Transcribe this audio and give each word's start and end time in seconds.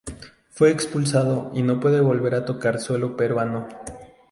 Fue 0.49 0.71
expulsado 0.71 1.51
y 1.53 1.61
no 1.61 1.79
puede 1.79 2.01
volver 2.01 2.33
a 2.33 2.43
tocar 2.43 2.79
suelo 2.79 3.15
peruano. 3.15 3.69